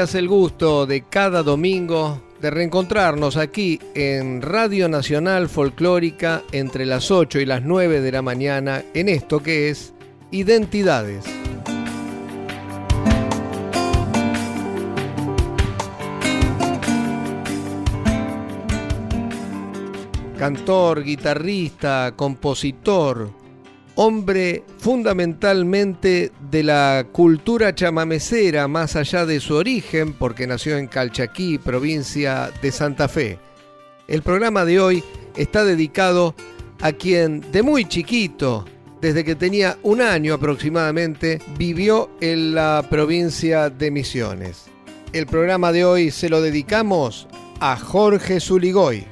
[0.00, 7.38] El gusto de cada domingo de reencontrarnos aquí en Radio Nacional Folclórica entre las 8
[7.40, 9.92] y las 9 de la mañana en esto que es
[10.30, 11.26] Identidades.
[20.38, 23.39] Cantor, guitarrista, compositor,
[24.02, 31.58] hombre fundamentalmente de la cultura chamamecera, más allá de su origen, porque nació en Calchaquí,
[31.58, 33.38] provincia de Santa Fe.
[34.08, 35.04] El programa de hoy
[35.36, 36.34] está dedicado
[36.80, 38.64] a quien de muy chiquito,
[39.02, 44.64] desde que tenía un año aproximadamente, vivió en la provincia de Misiones.
[45.12, 47.28] El programa de hoy se lo dedicamos
[47.60, 49.04] a Jorge Zuligoy.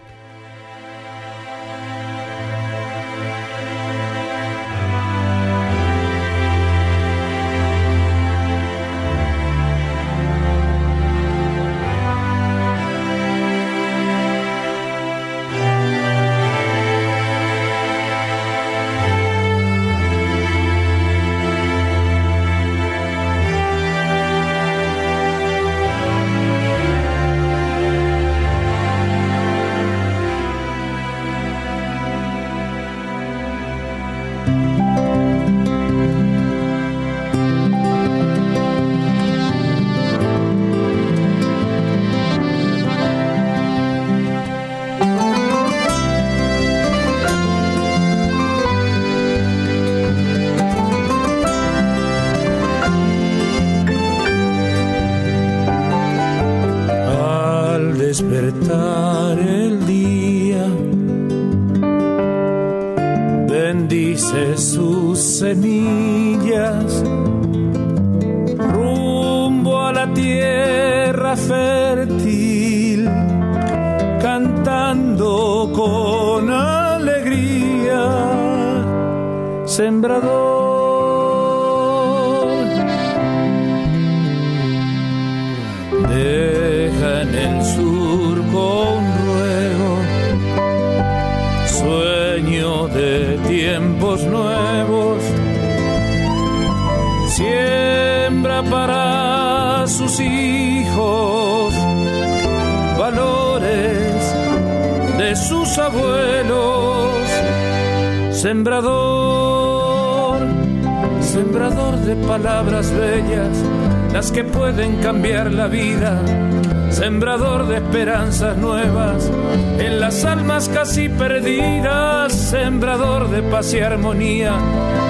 [123.42, 124.56] Paz y armonía,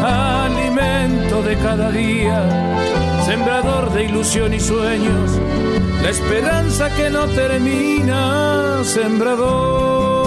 [0.03, 2.77] alimento de cada día,
[3.27, 5.39] sembrador de ilusión y sueños,
[6.03, 10.18] la esperanza que no termina, sembrador.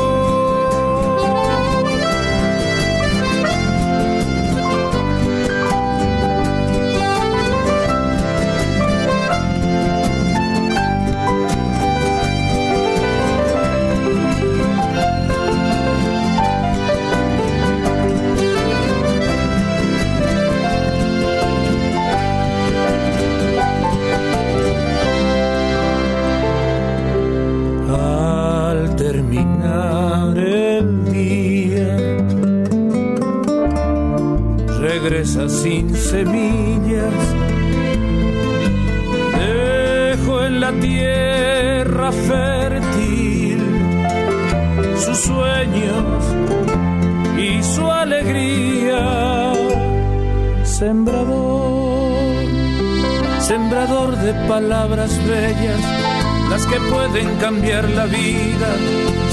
[56.71, 58.69] Que pueden cambiar la vida,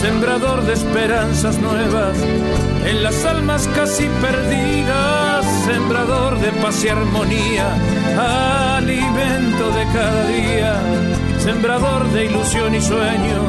[0.00, 2.16] sembrador de esperanzas nuevas
[2.84, 7.68] en las almas casi perdidas, sembrador de paz y armonía,
[8.76, 10.74] alimento de cada día,
[11.38, 13.46] sembrador de ilusión y sueños,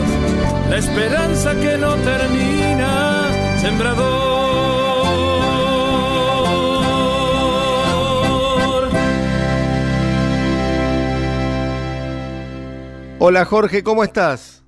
[0.70, 3.28] la esperanza que no termina,
[3.60, 4.29] sembrador
[13.22, 14.64] Hola Jorge, ¿cómo estás?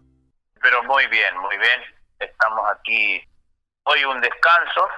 [0.61, 1.79] Pero muy bien, muy bien.
[2.19, 3.23] Estamos aquí.
[3.83, 4.89] Hoy un descanso,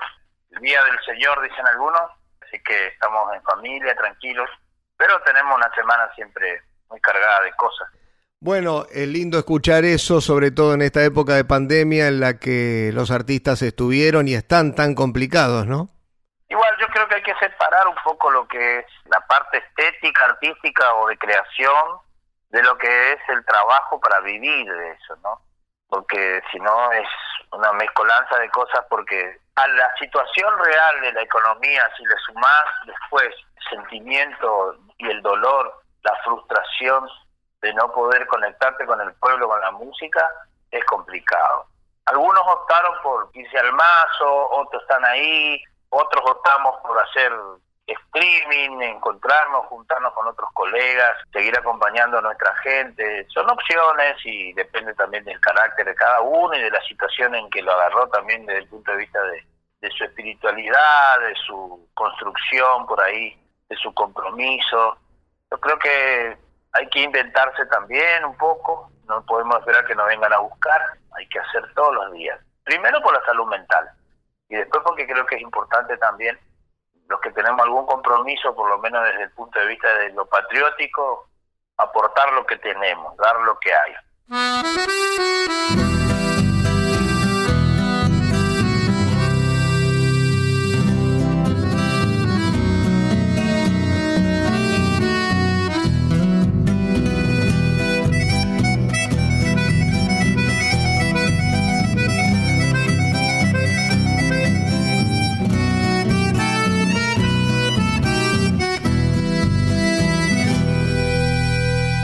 [0.50, 2.02] el día del Señor, dicen algunos,
[2.42, 4.50] así que estamos en familia, tranquilos,
[4.98, 7.88] pero tenemos una semana siempre muy cargada de cosas.
[8.40, 12.90] Bueno, es lindo escuchar eso, sobre todo en esta época de pandemia en la que
[12.92, 15.90] los artistas estuvieron y están tan complicados, ¿no?
[16.50, 20.26] Igual yo creo que hay que separar un poco lo que es la parte estética,
[20.26, 22.02] artística o de creación
[22.54, 25.42] de lo que es el trabajo para vivir de eso, ¿no?
[25.88, 27.08] Porque si no es
[27.52, 32.66] una mezcolanza de cosas porque a la situación real de la economía, si le sumás
[32.86, 37.10] después el sentimiento y el dolor, la frustración
[37.62, 40.30] de no poder conectarte con el pueblo, con la música,
[40.70, 41.66] es complicado.
[42.06, 45.60] Algunos optaron por irse al mazo, otros están ahí,
[45.90, 47.32] otros optamos por hacer
[47.94, 53.26] streaming, encontrarnos, juntarnos con otros colegas, seguir acompañando a nuestra gente.
[53.30, 57.50] Son opciones y depende también del carácter de cada uno y de la situación en
[57.50, 59.44] que lo agarró también desde el punto de vista de,
[59.98, 63.38] su espiritualidad, de su construcción por ahí,
[63.68, 64.98] de su compromiso.
[65.52, 66.38] Yo creo que
[66.72, 70.82] hay que inventarse también un poco, no podemos esperar que nos vengan a buscar,
[71.18, 72.40] hay que hacer todos los días.
[72.64, 73.90] Primero por la salud mental
[74.48, 76.40] y después porque creo que es importante también
[77.08, 80.26] los que tenemos algún compromiso, por lo menos desde el punto de vista de lo
[80.26, 81.30] patriótico,
[81.78, 83.94] aportar lo que tenemos, dar lo que hay.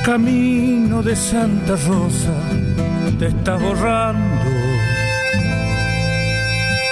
[0.03, 2.35] Camino de Santa Rosa
[3.17, 4.51] te está borrando.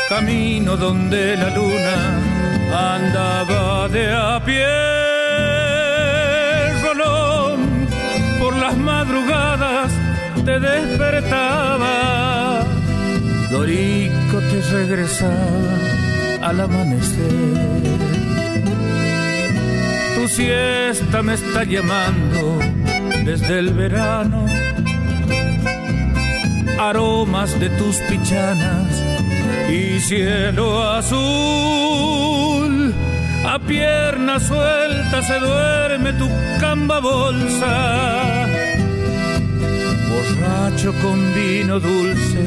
[0.09, 1.95] Camino donde la luna
[2.95, 4.65] andaba de a pie.
[6.83, 7.88] Rolón,
[8.39, 9.92] por las madrugadas
[10.45, 12.63] te despertaba.
[13.51, 15.77] Dorico te regresaba
[16.42, 17.31] al amanecer.
[20.15, 22.59] Tu siesta me está llamando
[23.27, 24.45] desde el verano,
[26.79, 28.88] aromas de tus pichanas
[29.69, 31.35] y cielo azul.
[33.45, 36.29] A pierna suelta se duerme tu
[36.62, 38.47] camba bolsa,
[40.09, 42.44] borracho con vino dulce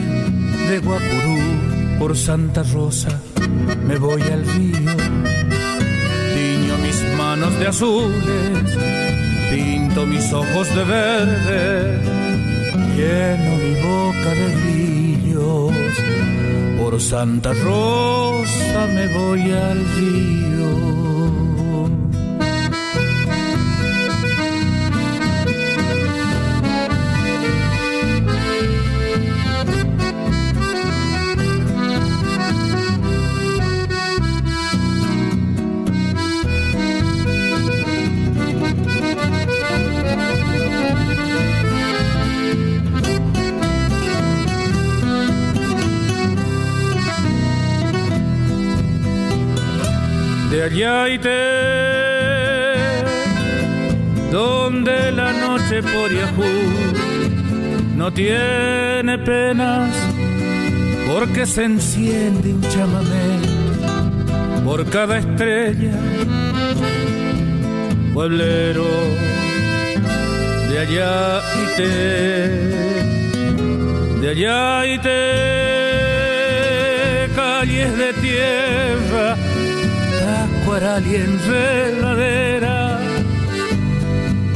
[0.68, 1.40] de Guapurú
[1.98, 3.20] por Santa Rosa,
[3.86, 4.96] me voy al río,
[6.34, 8.89] tiño mis manos de azules
[9.90, 11.98] pinto mis ojos de verde,
[12.96, 15.72] lleno mi boca de brillos,
[16.78, 20.49] por Santa Rosa me voy al río.
[50.68, 51.30] Yaite,
[54.30, 56.92] donde la noche por Yahoo
[57.96, 59.90] no tiene penas,
[61.08, 63.40] porque se enciende un chamamé
[64.64, 65.98] por cada estrella,
[68.12, 68.84] pueblero
[70.68, 71.88] de allá y te,
[74.20, 75.18] de allá y te,
[77.34, 79.49] calles de tierra
[80.80, 82.98] y enredadera.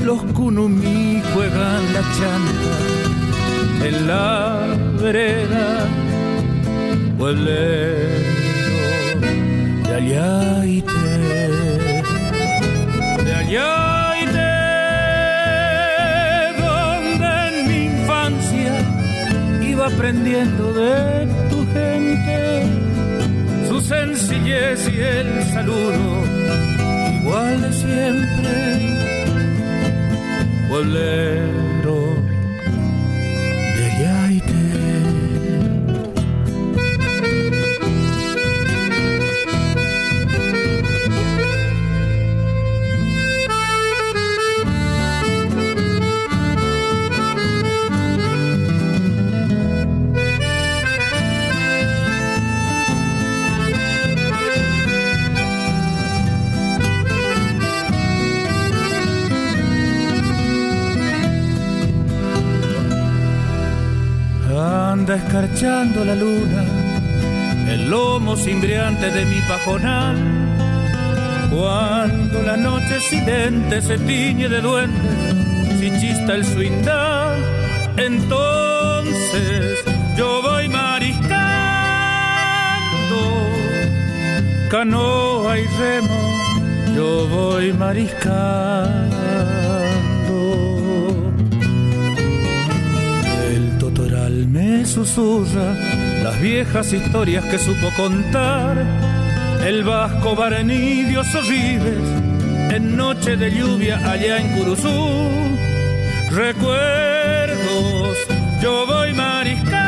[0.03, 2.75] Los kunumi juegan la chanta
[3.87, 5.87] en la vereda.
[7.19, 8.25] Pueblero
[9.87, 10.93] de allá y te,
[13.23, 14.51] de allá y te,
[16.63, 17.83] donde en mi
[19.67, 22.84] ido aprendiendo de tu gente,
[23.89, 26.25] sencillez y el saludo,
[27.21, 28.95] igual de siempre.
[65.05, 66.65] Bolero escarchando la luna,
[67.69, 70.17] el lomo cimbriante de mi pajonal.
[71.51, 77.39] Cuando la noche silente se tiñe de duendes, si chista el suindal,
[77.99, 79.85] entonces
[80.17, 81.37] yo voy mariscando,
[84.71, 86.31] canoa y remo,
[86.95, 89.15] yo voy mariscando.
[94.35, 95.75] Me susurra
[96.23, 98.85] las viejas historias que supo contar.
[99.65, 102.01] El vasco Barenidio Sorribes
[102.71, 105.31] en noche de lluvia allá en Curuzú.
[106.33, 108.19] Recuerdos,
[108.61, 109.79] yo voy mariscando,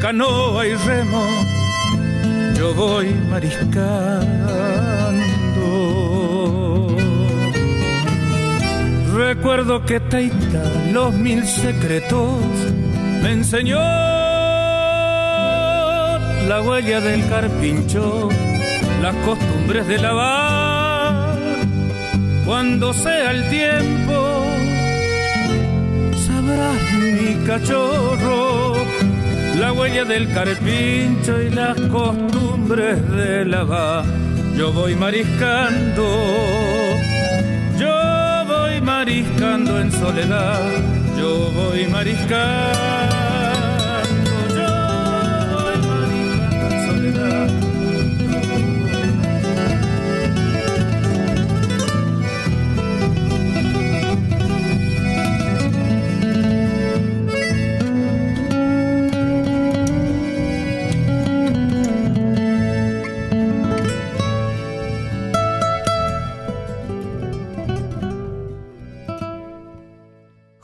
[0.00, 1.24] canoa y remo,
[2.56, 5.37] yo voy mariscando.
[9.18, 12.40] Recuerdo que Taita los mil secretos
[13.20, 13.80] me enseñó
[16.46, 18.28] la huella del carpincho,
[19.02, 21.36] las costumbres de lavar.
[22.46, 24.44] Cuando sea el tiempo,
[26.24, 28.76] sabrás mi cachorro,
[29.58, 34.04] la huella del carpincho y las costumbres de lavar.
[34.56, 36.77] Yo voy mariscando
[39.08, 40.60] mariscando en soledad,
[41.18, 43.07] yo voy mariscando.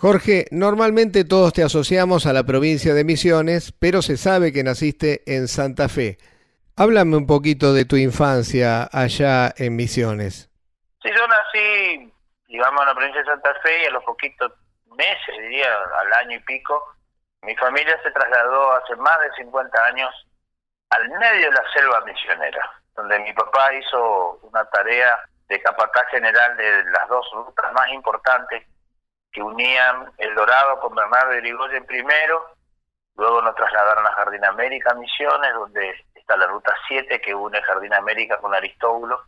[0.04, 5.22] Jorge, normalmente todos te asociamos a la provincia de Misiones, pero se sabe que naciste
[5.24, 6.18] en Santa Fe.
[6.76, 10.50] Háblame un poquito de tu infancia allá en Misiones.
[11.02, 12.12] Sí, yo nací,
[12.48, 14.52] digamos, en la provincia de Santa Fe y a los poquitos
[14.94, 16.84] meses, diría, al año y pico,
[17.40, 20.10] mi familia se trasladó hace más de 50 años
[20.90, 22.60] al medio de la selva misionera,
[22.94, 25.18] donde mi papá hizo una tarea
[25.48, 28.66] de capataz general de las dos rutas más importantes
[29.34, 32.46] que unían El Dorado con Bernardo de Irigoyen primero,
[33.16, 37.92] luego nos trasladaron a Jardín América Misiones, donde está la ruta 7 que une Jardín
[37.92, 39.20] América con Aristóbulo.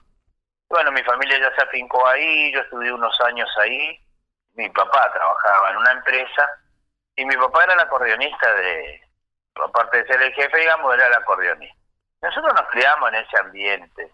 [0.68, 4.00] Bueno, mi familia ya se afincó ahí, yo estuve unos años ahí,
[4.54, 6.48] mi papá trabajaba en una empresa
[7.16, 9.00] y mi papá era el acordeonista de,
[9.56, 11.76] aparte de ser el jefe, digamos, era el acordeonista.
[12.22, 14.12] Nosotros nos criamos en ese ambiente,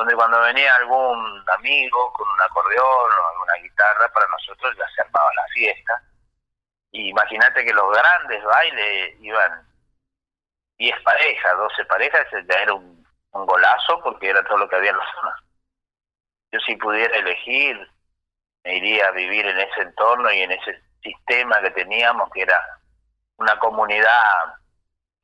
[0.00, 5.02] donde cuando venía algún amigo con un acordeón o alguna guitarra, para nosotros ya se
[5.02, 6.02] armaba la fiesta.
[6.92, 9.68] Imagínate que los grandes bailes iban
[10.78, 14.90] 10 parejas, 12 parejas, ya era un, un, golazo porque era todo lo que había
[14.92, 15.36] en la zona.
[16.52, 17.86] Yo si pudiera elegir,
[18.64, 22.58] me iría a vivir en ese entorno y en ese sistema que teníamos, que era
[23.36, 24.54] una comunidad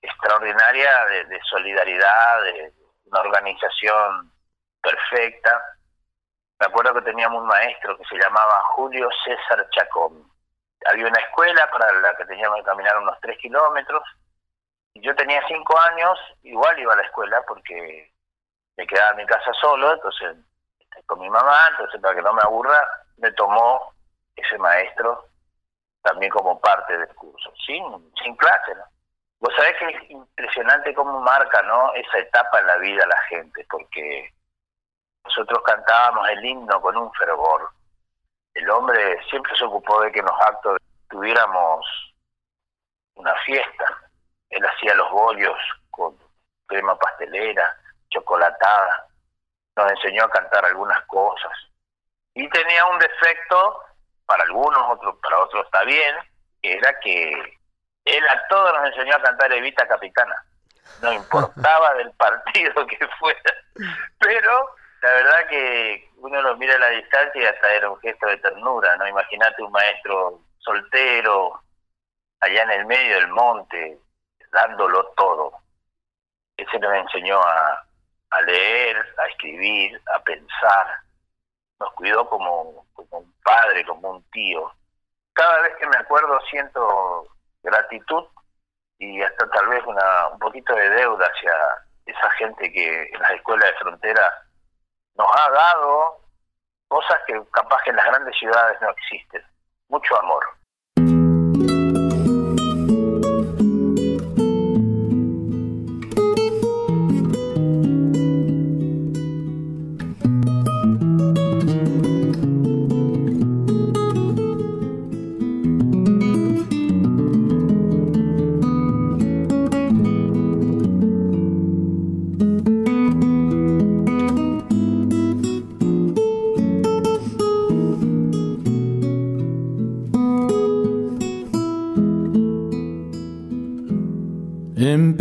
[0.02, 2.72] extraordinaria de solidaridad, de
[3.06, 4.35] una organización
[4.86, 5.62] perfecta.
[6.60, 10.30] Me acuerdo que teníamos un maestro que se llamaba Julio César Chacón.
[10.86, 14.02] Había una escuela para la que teníamos que caminar unos tres kilómetros.
[14.94, 18.10] Yo tenía cinco años, igual iba a la escuela porque
[18.76, 20.36] me quedaba en mi casa solo, entonces
[20.78, 22.86] este, con mi mamá, entonces para que no me aburra,
[23.18, 23.92] me tomó
[24.36, 25.26] ese maestro
[26.02, 27.84] también como parte del curso, sin,
[28.22, 28.84] sin clase, ¿no?
[29.40, 31.92] Vos sabés que es impresionante cómo marca, ¿no?
[31.94, 34.32] Esa etapa en la vida la gente, porque
[35.26, 37.70] nosotros cantábamos el himno con un fervor.
[38.54, 40.78] El hombre siempre se ocupó de que en los actos
[41.10, 41.84] tuviéramos
[43.16, 44.02] una fiesta.
[44.50, 45.58] Él hacía los bollos
[45.90, 46.16] con
[46.66, 47.76] crema pastelera,
[48.10, 49.08] chocolatada.
[49.76, 51.52] Nos enseñó a cantar algunas cosas.
[52.34, 53.80] Y tenía un defecto,
[54.26, 56.16] para algunos, otros, para otros está bien,
[56.62, 57.58] que era que
[58.04, 60.36] él a todos nos enseñó a cantar Evita Capitana.
[61.02, 63.54] No importaba del partido que fuera.
[64.20, 64.76] Pero
[65.06, 68.38] la verdad que uno lo mira a la distancia y hasta era un gesto de
[68.38, 69.06] ternura, ¿no?
[69.06, 71.62] Imagínate un maestro soltero
[72.40, 74.00] allá en el medio del monte,
[74.50, 75.52] dándolo todo.
[76.56, 77.86] Ese nos enseñó a,
[78.30, 80.98] a leer, a escribir, a pensar.
[81.78, 84.72] Nos cuidó como, como un padre, como un tío.
[85.34, 87.28] Cada vez que me acuerdo siento
[87.62, 88.24] gratitud
[88.98, 91.52] y hasta tal vez una, un poquito de deuda hacia
[92.06, 94.45] esa gente que en las escuelas de frontera
[95.18, 96.20] nos ha dado
[96.88, 99.42] cosas que capaz que en las grandes ciudades no existen.
[99.88, 100.44] Mucho amor.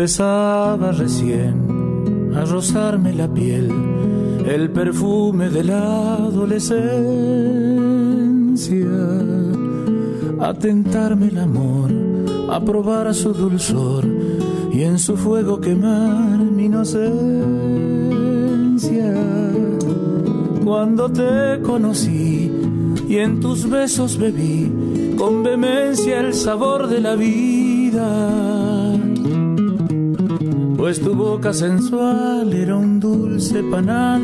[0.06, 3.72] Empezaba recién a rozarme la piel
[4.46, 6.86] el perfume de la adolescencia,
[10.40, 11.90] a tentarme el amor,
[12.52, 14.06] a probar su dulzor
[14.72, 17.02] y en su fuego quemar mi inocencia.
[20.64, 22.52] Cuando te conocí
[23.10, 24.72] y en tus besos bebí
[25.18, 28.55] con vehemencia el sabor de la vida
[30.86, 34.22] pues tu boca sensual era un dulce panal,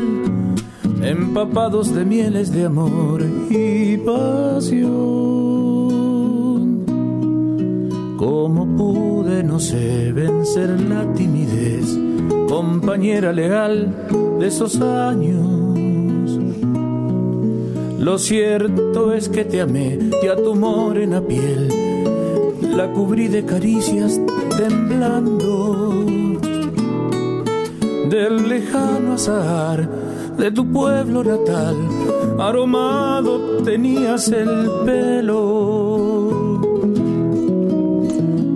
[1.02, 4.86] empapados de mieles de amor y pasión.
[8.16, 11.98] ¿Cómo pude, no sé, vencer la timidez,
[12.48, 13.92] compañera leal
[14.38, 16.38] de esos años?
[17.98, 21.66] Lo cierto es que te amé y a tu morena piel
[22.76, 24.20] la cubrí de caricias
[24.56, 26.11] temblando
[28.12, 29.88] del lejano azar
[30.36, 31.76] de tu pueblo natal,
[32.38, 36.60] aromado tenías el pelo.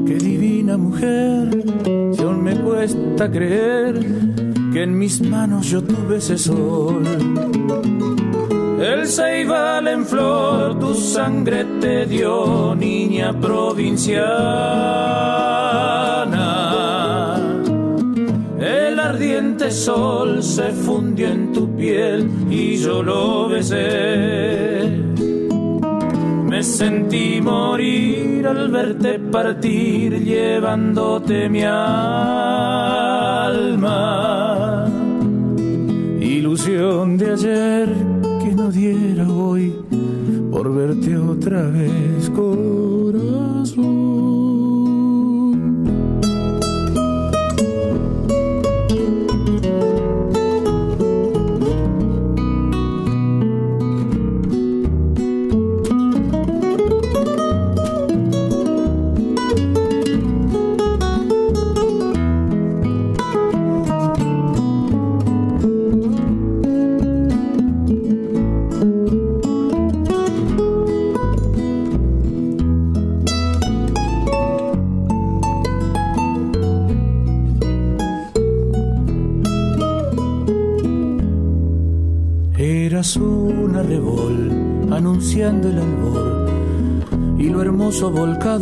[0.07, 1.65] Qué divina mujer,
[2.13, 4.05] si aún me cuesta creer
[4.75, 7.03] que en mis manos yo tuve ese sol.
[8.79, 15.07] El ceibal en flor, tu sangre te dio, niña provinciana
[19.17, 24.91] ardiente sol se fundió en tu piel y yo lo besé.
[26.51, 31.77] Me sentí morir al verte partir llevándote mi alma.
[36.21, 37.89] Ilusión de ayer
[38.43, 39.75] que no diera hoy
[40.53, 44.26] por verte otra vez, corazón.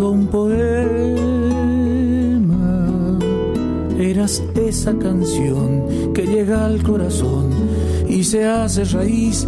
[0.02, 0.58] Un poema.
[3.98, 7.50] Eras esa canción que llega al corazón
[8.08, 9.46] y se hace raíz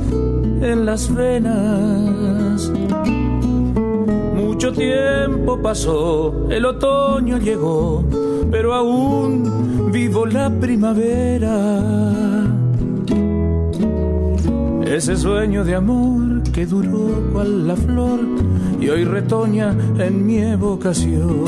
[0.60, 2.70] en las venas.
[4.34, 8.04] Mucho tiempo pasó, el otoño llegó,
[8.50, 11.82] pero aún vivo la primavera.
[14.86, 18.35] Ese sueño de amor que duró cual la flor
[18.86, 21.44] y hoy retoña en mi evocación.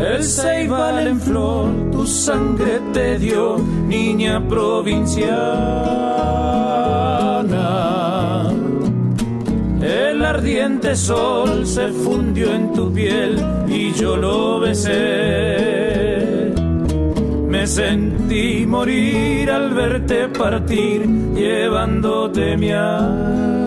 [0.00, 5.28] El ceibal en flor, tu sangre te dio, niña provinciana.
[9.82, 16.54] El ardiente sol se fundió en tu piel y yo lo besé.
[17.46, 23.57] Me sentí morir al verte partir llevándote mi alma.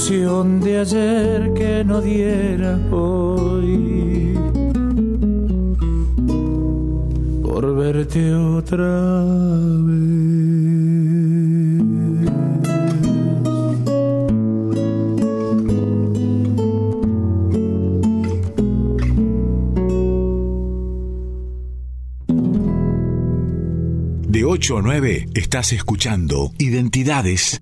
[0.00, 4.34] Ilusión de ayer que no diera hoy
[7.42, 9.24] por verte otra
[9.84, 10.00] vez.
[24.28, 27.60] De 8 a 9 estás escuchando Identidades.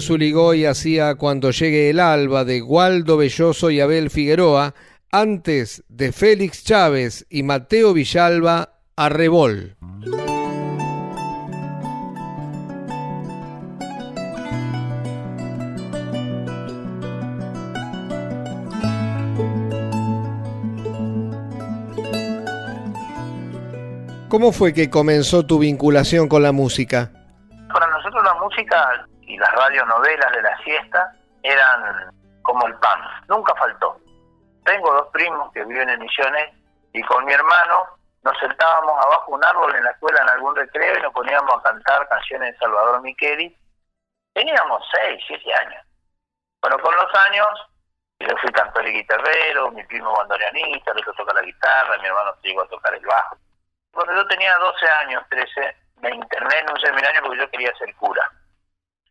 [0.00, 4.72] Jorge Zuligoy hacía Cuando llegue el alba de Waldo Belloso y Abel Figueroa,
[5.12, 9.76] antes de Félix Chávez y Mateo Villalba, Arrebol.
[24.28, 27.10] ¿Cómo fue que comenzó tu vinculación con la música?
[27.70, 31.12] Para nosotros la música y las radionovelas de la siesta
[31.42, 32.10] eran
[32.42, 33.96] como el pan, nunca faltó.
[34.64, 36.50] Tengo dos primos que viven en Misiones
[36.92, 37.86] y con mi hermano
[38.22, 41.62] nos sentábamos abajo un árbol en la escuela en algún recreo y nos poníamos a
[41.62, 43.56] cantar canciones de Salvador Micheli.
[44.34, 45.84] Teníamos seis, siete años.
[46.60, 47.48] Bueno, con los años
[48.18, 52.34] yo fui cantor y guitarrero, mi primo bandoneonista, el otro toca la guitarra, mi hermano
[52.42, 53.36] llegó a tocar el bajo.
[53.92, 57.94] Cuando yo tenía 12 años, 13, me interné en un seminario porque yo quería ser
[57.96, 58.22] cura.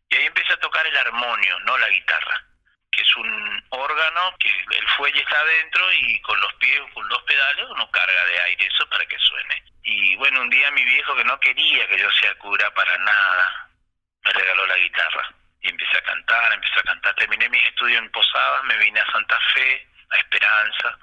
[0.09, 2.43] Y ahí empecé a tocar el armonio, no la guitarra,
[2.91, 7.21] que es un órgano que el fuelle está adentro y con los pies, con dos
[7.23, 9.63] pedales, uno carga de aire eso para que suene.
[9.83, 13.69] Y bueno, un día mi viejo que no quería que yo sea cura para nada,
[14.23, 15.33] me regaló la guitarra.
[15.61, 17.15] Y empecé a cantar, empecé a cantar.
[17.15, 20.97] Terminé mis estudios en Posadas, me vine a Santa Fe, a Esperanza.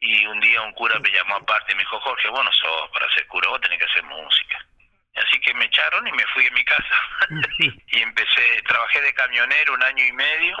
[0.00, 2.90] Y un día un cura me llamó aparte y me dijo, Jorge, vos no sos
[2.90, 4.66] para ser cura, vos tenés que hacer música.
[5.14, 6.94] Así que me echaron y me fui a mi casa.
[7.58, 10.56] y empecé, trabajé de camionero un año y medio.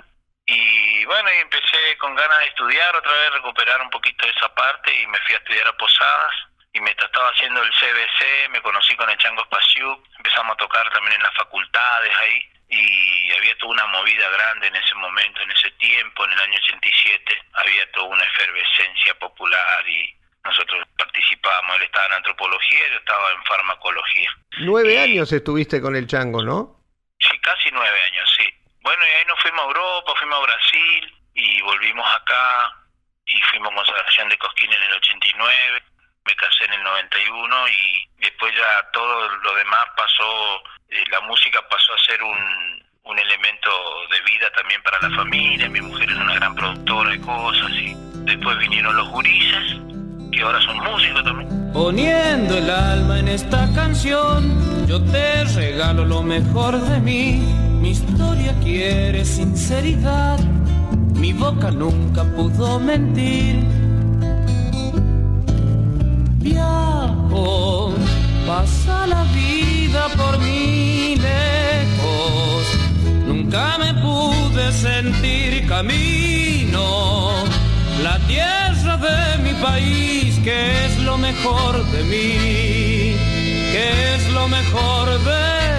[0.46, 4.52] Y bueno, y empecé con ganas de estudiar, otra vez recuperar un poquito de esa
[4.54, 6.34] parte y me fui a estudiar a Posadas.
[6.72, 10.88] Y me estaba haciendo el CBC, me conocí con el Chango Spasiuk, empezamos a tocar
[10.92, 15.50] también en las facultades ahí y había toda una movida grande en ese momento, en
[15.50, 21.82] ese tiempo, en el año 87, había toda una efervescencia popular y nosotros participábamos, él
[21.82, 22.12] estaba en
[22.78, 24.30] yo estaba en farmacología.
[24.58, 26.76] Nueve años estuviste con el chango, ¿no?
[27.18, 28.44] Sí, casi nueve años, sí.
[28.82, 32.72] Bueno, y ahí nos fuimos a Europa, fuimos a Brasil y volvimos acá
[33.26, 35.82] y fuimos a consagración de Cosquín en el 89,
[36.24, 41.66] me casé en el 91 y después ya todo lo demás pasó, eh, la música
[41.68, 46.16] pasó a ser un, un elemento de vida también para la familia, mi mujer es
[46.16, 49.76] una gran productora de cosas y después vinieron los gurises
[50.32, 51.59] que ahora son músicos también.
[51.72, 57.42] Poniendo el alma en esta canción, yo te regalo lo mejor de mí.
[57.80, 60.38] Mi historia quiere sinceridad,
[61.14, 63.64] mi boca nunca pudo mentir.
[66.38, 67.92] Viajo,
[68.48, 72.64] pasa la vida por mí lejos,
[73.28, 77.59] nunca me pude sentir camino
[78.02, 83.16] la tierra de mi país, que es lo mejor de mí,
[83.72, 85.69] que es lo mejor de mí.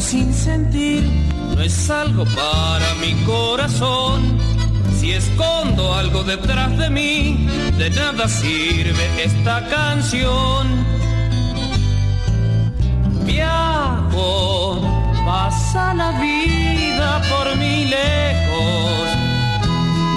[0.00, 1.04] Sin sentir
[1.54, 4.38] no es algo para mi corazón.
[4.98, 10.66] Si escondo algo detrás de mí, de nada sirve esta canción.
[13.24, 14.80] Viajo,
[15.26, 19.06] pasa la vida por mi lejos.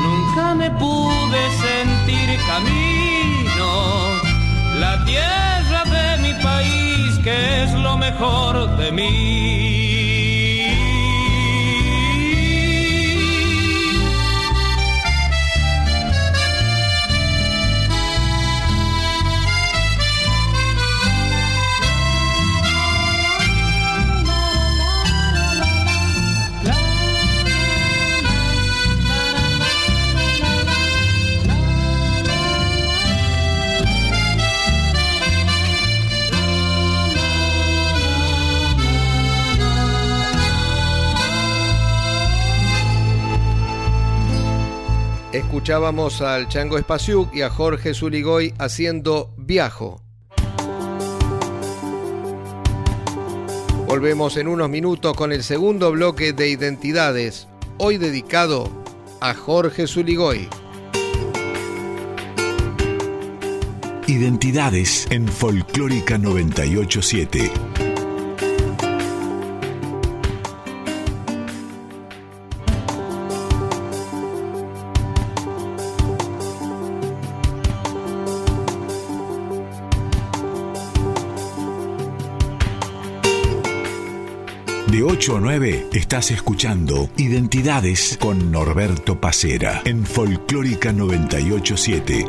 [0.06, 3.70] Nunca me pude sentir camino.
[4.80, 9.43] La tierra de mi país, que es lo mejor de mí.
[45.54, 50.02] Escuchábamos al Chango Espasiuk y a Jorge Zuligoy haciendo Viajo.
[53.86, 58.68] Volvemos en unos minutos con el segundo bloque de Identidades, hoy dedicado
[59.22, 60.50] a Jorge Zuligoy.
[64.08, 67.73] Identidades en Folclórica 987.
[85.14, 92.26] 8 a 9 estás escuchando Identidades con Norberto Pacera en Folclórica 987.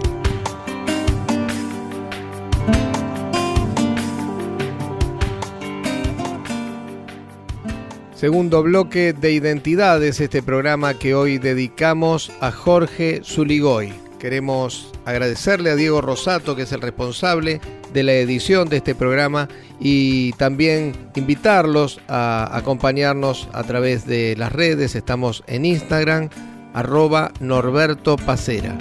[8.15, 14.04] Segundo bloque de Identidades, este programa que hoy dedicamos a Jorge Zuligoy.
[14.25, 17.61] Queremos agradecerle a Diego Rosato, que es el responsable
[17.93, 24.51] de la edición de este programa, y también invitarlos a acompañarnos a través de las
[24.51, 24.95] redes.
[24.95, 26.31] Estamos en Instagram,
[26.73, 28.79] arroba Norberto Pacera.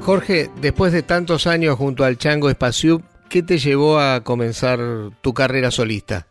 [0.00, 4.80] Jorge, después de tantos años junto al Chango Espaciú, ¿qué te llevó a comenzar
[5.20, 6.26] tu carrera solista?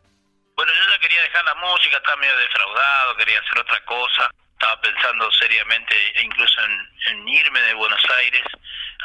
[1.97, 4.29] Estaba medio defraudado, quería hacer otra cosa.
[4.53, 6.61] estaba pensando seriamente incluso
[7.07, 8.43] en, irme de Buenos Aires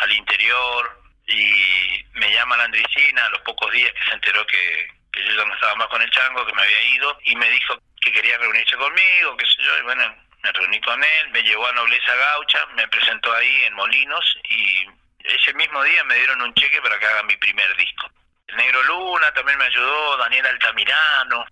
[0.01, 4.89] al interior y me llama la Andricina a los pocos días que se enteró que,
[5.13, 7.79] yo ya no estaba más con el chango, que me había ido y me dijo
[8.01, 11.67] que quería reunirse conmigo, qué sé yo, y bueno, me reuní con él, me llevó
[11.67, 14.87] a Nobleza Gaucha, me presentó ahí en Molinos y
[15.25, 18.11] ese mismo día me dieron un cheque para que haga mi primer disco.
[18.49, 21.47] El Negro Luna también me ayudó, Daniel Altamirano.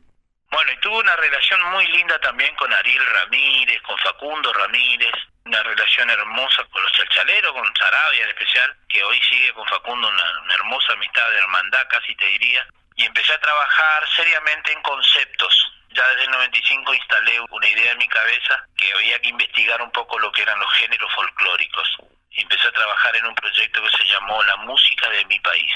[0.52, 5.12] Bueno, y tuve una relación muy linda también con Ariel Ramírez, con Facundo Ramírez,
[5.46, 10.06] una relación hermosa con los chalchaleros, con Sarabia en especial, que hoy sigue con Facundo
[10.08, 12.66] una, hermosa amistad de hermandad, casi te diría.
[12.96, 15.72] Y empecé a trabajar seriamente en conceptos.
[15.88, 19.90] Ya desde el 95 instalé una idea en mi cabeza que había que investigar un
[19.90, 21.96] poco lo que eran los géneros folclóricos.
[22.30, 25.72] Empecé a trabajar en un proyecto que se llamó La Música de mi País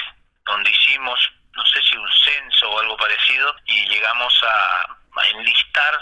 [0.47, 1.19] donde hicimos,
[1.57, 4.95] no sé si un censo o algo parecido, y llegamos a,
[5.33, 5.99] enlistar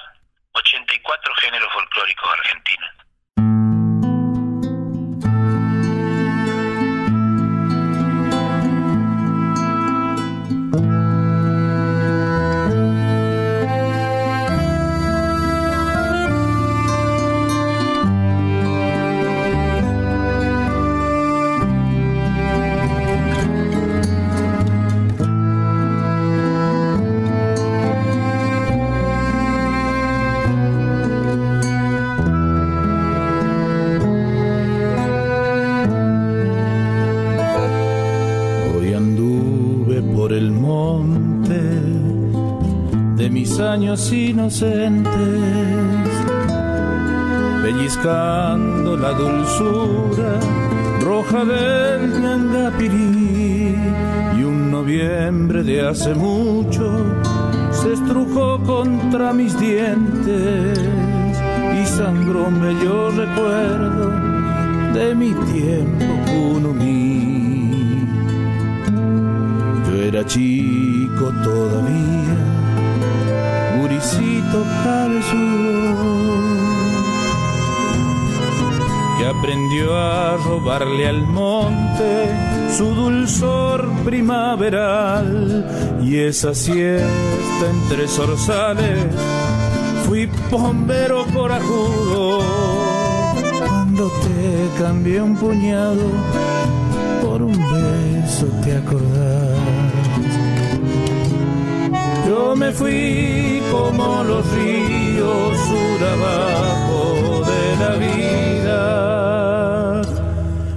[0.52, 2.91] 84 géneros folclóricos argentinos.
[44.45, 45.05] Inocentes,
[49.01, 50.39] la dulzura
[51.01, 53.75] roja del Ñangapirí.
[54.38, 57.03] Y un noviembre de hace mucho
[57.71, 60.79] se estrujó contra mis dientes
[61.81, 64.12] y sangró un bello recuerdo
[64.93, 66.05] de mi tiempo
[79.28, 82.30] aprendió a robarle al monte
[82.76, 85.66] su dulzor primaveral.
[86.04, 89.06] Y esa siesta entre zorzales
[90.06, 92.40] fui bombero corajudo
[93.58, 96.12] cuando te cambié un puñado
[97.24, 99.56] por un beso te acordás.
[102.28, 108.64] Yo me fui como los ríos sur abajo de la vida.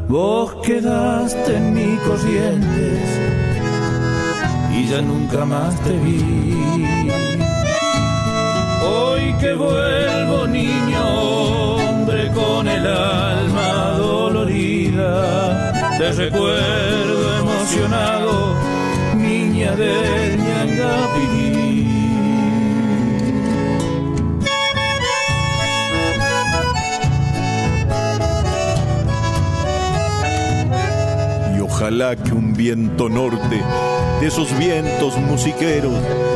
[0.08, 3.02] Vos quedaste en mi corrientes
[4.72, 6.56] y ya nunca más te vi.
[8.82, 18.54] Hoy que vuelvo niño, hombre con el alma dolorida, te recuerdo emocionado
[19.14, 20.27] niña del
[31.78, 33.62] ojalá que un viento norte,
[34.20, 35.94] de esos vientos musiqueros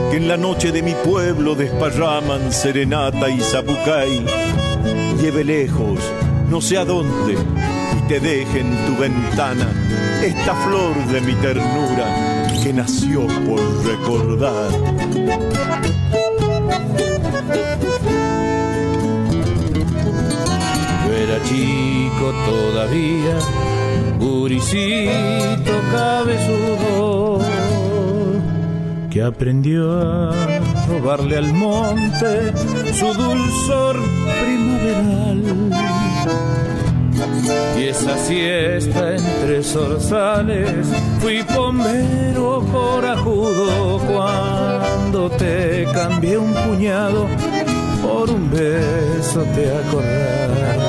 [0.09, 4.25] que en la noche de mi pueblo desparraman serenata y zapucay,
[5.21, 5.99] lleve lejos,
[6.49, 9.67] no sé a dónde, y te deje en tu ventana
[10.23, 14.71] esta flor de mi ternura que nació por recordar.
[21.05, 23.39] Yo era chico todavía,
[24.23, 27.39] guricito cabezudo,
[29.11, 30.33] que aprendió a
[30.89, 32.53] robarle al monte
[32.95, 33.97] su dulzor
[34.41, 35.43] primaveral
[37.79, 40.87] y esa siesta entre zorzales
[41.21, 47.27] fui bombero corajudo cuando te cambié un puñado
[48.03, 50.82] por un beso te acordás.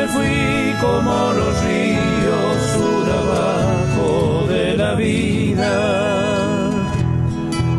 [0.00, 5.72] Me fui como los ríos sur abajo de la vida.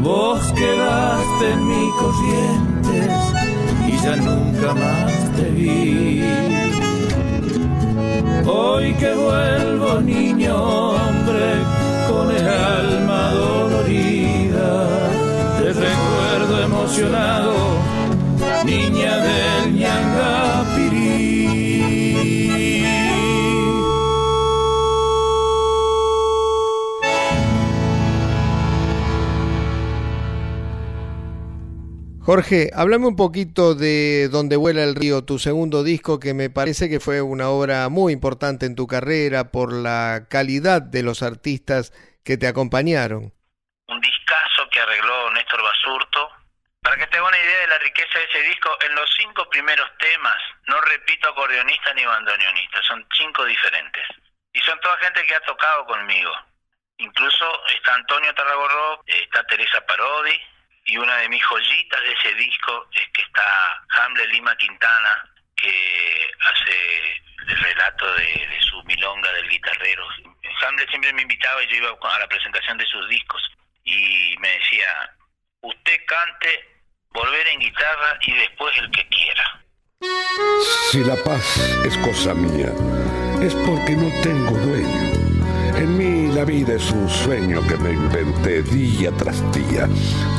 [0.03, 3.11] Vos quedaste en mi corrientes
[3.87, 6.23] y ya nunca más te vi.
[8.45, 11.47] Hoy que vuelvo niño hombre
[12.07, 14.87] con el alma dolorida,
[15.57, 17.53] te recuerdo emocionado,
[32.23, 36.87] Jorge, háblame un poquito de Donde vuela el río, tu segundo disco, que me parece
[36.87, 41.91] que fue una obra muy importante en tu carrera por la calidad de los artistas
[42.23, 43.33] que te acompañaron.
[43.87, 46.29] Un discazo que arregló Néstor Basurto.
[46.83, 49.89] Para que te una idea de la riqueza de ese disco, en los cinco primeros
[49.97, 54.05] temas no repito acordeonista ni bandoneonista, son cinco diferentes.
[54.53, 56.31] Y son toda gente que ha tocado conmigo.
[56.97, 57.45] Incluso
[57.75, 60.39] está Antonio Tarragorro, está Teresa Parodi,
[60.85, 66.31] y una de mis joyitas de ese disco es que está Hamlet Lima Quintana, que
[66.39, 70.07] hace el relato de, su milonga del guitarrero.
[70.65, 73.41] Hamlet siempre me invitaba y yo iba a la presentación de sus discos
[73.83, 75.15] y me decía,
[75.61, 79.61] usted cante, volver en guitarra y después el que quiera.
[80.91, 82.69] Si la paz es cosa mía,
[83.41, 84.80] es porque no tengo dueño.
[86.41, 89.87] La vida es un sueño que me inventé día tras día.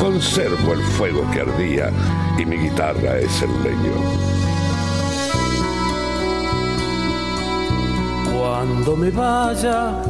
[0.00, 1.92] Conservo el fuego que ardía
[2.36, 3.92] y mi guitarra es el leño.
[8.36, 10.03] Cuando me vaya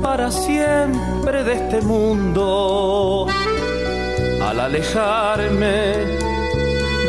[0.00, 3.26] para siempre de este mundo,
[4.48, 5.94] al alejarme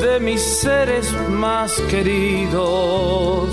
[0.02, 3.50] de mis seres más queridos,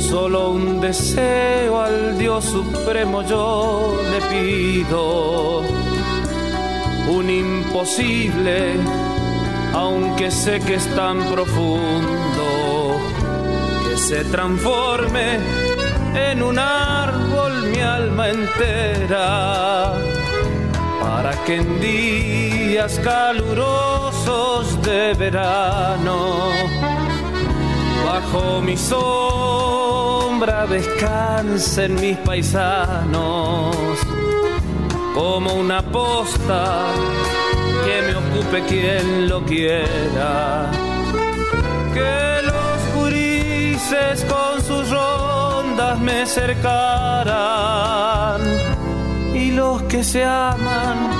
[0.00, 5.60] Solo un deseo al Dios Supremo yo le pido.
[7.08, 8.74] Un imposible,
[9.74, 12.96] aunque sé que es tan profundo,
[13.88, 15.38] que se transforme
[16.14, 19.92] en un árbol mi alma entera,
[21.00, 26.48] para que en días calurosos de verano,
[28.04, 29.40] bajo mi sol,
[30.70, 33.76] descansen mis paisanos
[35.14, 36.86] como una posta
[37.84, 40.70] que me ocupe quien lo quiera.
[41.92, 47.30] Que los gurises con sus rondas me cercaran
[49.34, 51.10] y los que se aman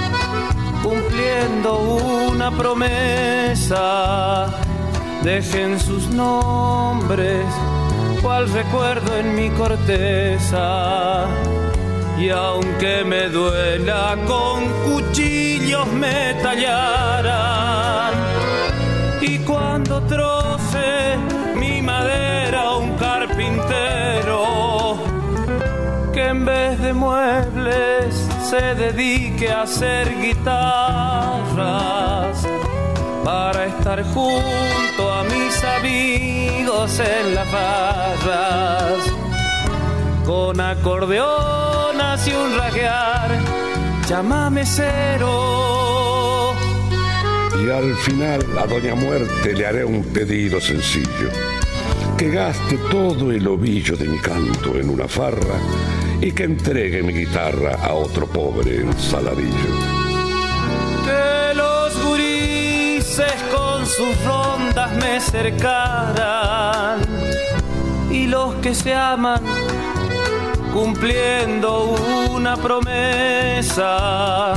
[0.82, 1.78] cumpliendo
[2.30, 4.46] una promesa
[5.22, 7.46] dejen sus nombres
[8.22, 11.26] cual recuerdo en mi corteza.
[12.18, 18.14] Y aunque me duela, con cuchillos me tallarán.
[19.22, 21.16] Y cuando troce
[21.56, 24.98] mi madera un carpintero,
[26.12, 30.46] que en vez de muebles se dedique a hacer guitarras
[33.24, 35.09] para estar junto
[35.80, 39.12] amigos en las barras.
[40.24, 43.30] Con acordeonas y un raguear,
[44.08, 46.54] llámame cero.
[47.62, 51.30] Y al final a Doña Muerte le haré un pedido sencillo.
[52.16, 55.56] Que gaste todo el ovillo de mi canto en una farra
[56.20, 60.00] y que entregue mi guitarra a otro pobre ensaladillo.
[63.50, 64.69] con sus rondas
[68.10, 69.42] y los que se aman
[70.72, 71.96] cumpliendo
[72.30, 74.54] una promesa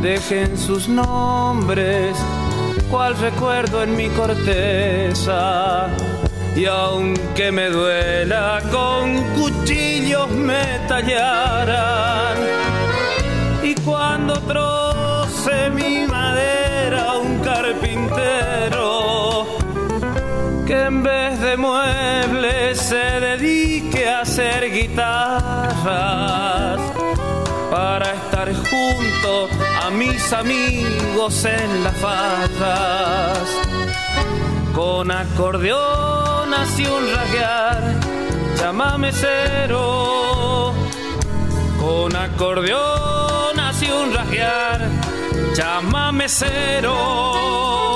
[0.00, 2.16] dejen sus nombres
[2.90, 5.88] cual recuerdo en mi corteza.
[6.54, 12.36] Y aunque me duela con cuchillos me tallaran
[13.62, 14.91] y cuando troce
[20.72, 25.80] en vez de muebles se dedique a hacer guitarras
[27.70, 29.48] para estar junto
[29.84, 33.48] a mis amigos en las fajas
[34.74, 38.00] con acordeonas y un rasguear
[38.56, 40.72] llámame cero
[41.80, 44.88] con acordeonas y un rasguear
[45.54, 47.91] llámame cero.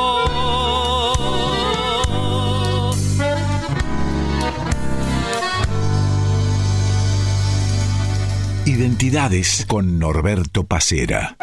[8.78, 11.38] Identidades con Norberto Pacera.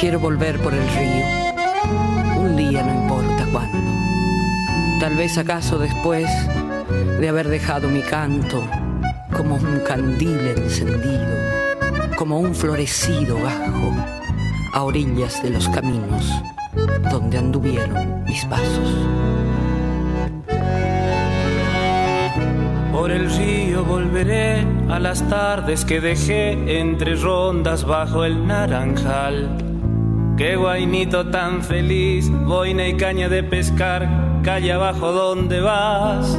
[0.00, 2.40] Quiero volver por el río.
[2.40, 3.78] Un día no importa cuándo
[4.98, 6.28] Tal vez acaso después
[7.20, 8.68] de haber dejado mi canto
[9.32, 14.17] como un candil encendido, como un florecido bajo
[14.78, 16.24] a orillas de los caminos
[17.10, 18.96] donde anduvieron mis pasos.
[22.92, 29.48] Por el río volveré a las tardes que dejé entre rondas bajo el naranjal.
[30.36, 34.08] Qué guainito tan feliz, boina y caña de pescar,
[34.44, 36.36] calle abajo donde vas.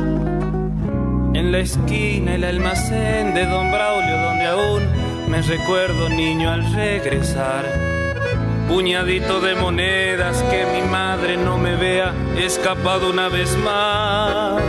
[1.34, 4.84] En la esquina el almacén de Don Braulio donde aún
[5.30, 7.99] me recuerdo niño al regresar.
[8.70, 14.62] Puñadito de monedas que mi madre no me vea, escapado una vez más.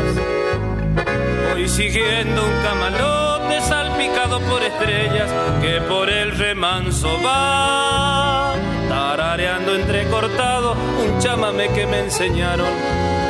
[1.53, 5.31] Voy siguiendo un camalote salpicado por estrellas
[5.61, 8.55] que por el remanso va.
[8.89, 12.69] Tarareando entrecortado un chamame que me enseñaron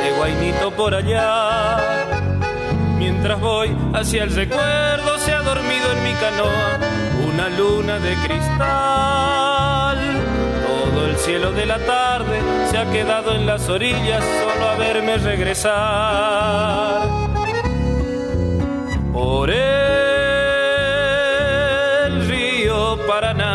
[0.01, 1.79] de guainito por allá.
[2.97, 6.79] Mientras voy hacia el recuerdo se ha dormido en mi canoa
[7.27, 10.00] una luna de cristal.
[11.23, 12.41] Cielo de la tarde
[12.71, 17.07] se ha quedado en las orillas solo a verme regresar.
[19.13, 19.57] Por el
[22.27, 23.51] río Paraná.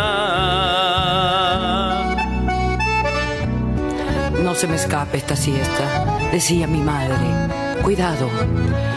[4.44, 7.45] No se me escape esta siesta, decía mi madre.
[7.86, 8.28] Cuidado,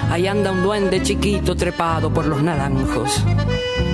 [0.10, 3.24] ahí anda un duende chiquito trepado por los naranjos.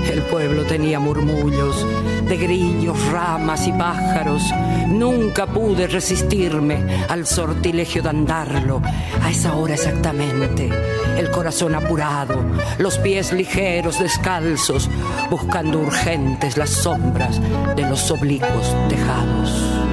[0.10, 1.86] El pueblo tenía murmullos
[2.26, 4.42] de grillos, ramas y pájaros.
[4.88, 8.82] Nunca pude resistirme al sortilegio de andarlo
[9.22, 10.70] a esa hora exactamente.
[11.18, 12.46] El corazón apurado,
[12.78, 14.90] los pies ligeros, descalzos,
[15.30, 17.42] buscando urgentes las sombras
[17.76, 19.85] de los oblicuos tejados.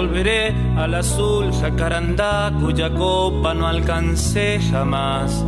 [0.00, 5.44] Volveré al azul jacarandá cuya copa no alcancé jamás.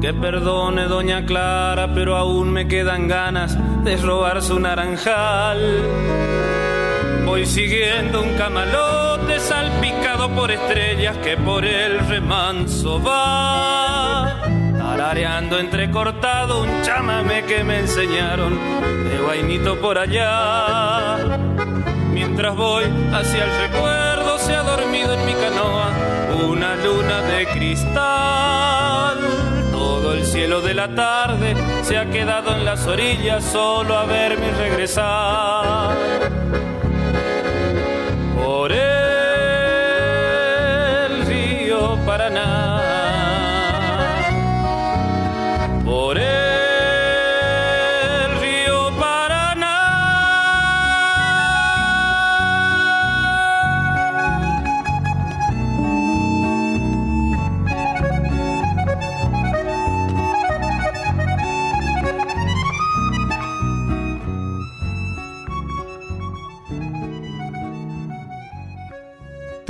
[0.00, 5.60] Que perdone doña Clara, pero aún me quedan ganas de robar su naranjal.
[7.26, 14.42] Voy siguiendo un camalote salpicado por estrellas que por el remanso va.
[14.78, 18.52] Tarareando entrecortado un chamame que me enseñaron
[19.08, 20.89] de guainito por allá.
[22.30, 25.90] Mientras voy hacia el recuerdo se ha dormido en mi canoa
[26.48, 29.18] una luna de cristal.
[29.72, 34.48] Todo el cielo de la tarde se ha quedado en las orillas solo a verme
[34.52, 35.96] regresar.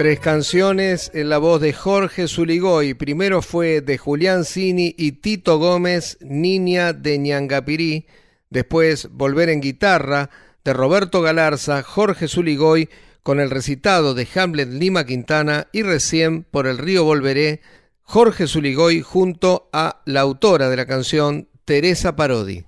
[0.01, 2.95] Tres canciones en la voz de Jorge Zuligoy.
[2.95, 8.07] Primero fue de Julián Cini y Tito Gómez, Niña de Ñangapirí.
[8.49, 10.31] Después Volver en guitarra
[10.65, 12.89] de Roberto Galarza, Jorge Zuligoy
[13.23, 17.61] con el recitado de Hamlet Lima Quintana y recién por el río Volveré,
[18.01, 22.65] Jorge Zuligoy junto a la autora de la canción, Teresa Parodi.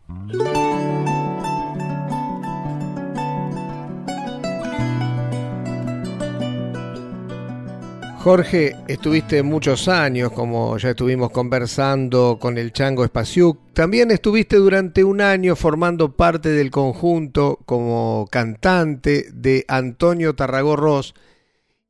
[8.22, 13.72] Jorge, estuviste muchos años, como ya estuvimos conversando con el Chango Espaciuc.
[13.72, 21.14] También estuviste durante un año formando parte del conjunto como cantante de Antonio Tarragó Ross.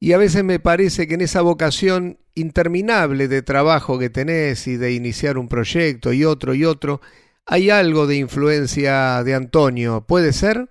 [0.01, 4.79] Y a veces me parece que en esa vocación interminable de trabajo que tenés y
[4.79, 7.03] de iniciar un proyecto y otro y otro,
[7.45, 10.07] hay algo de influencia de Antonio.
[10.09, 10.71] ¿Puede ser?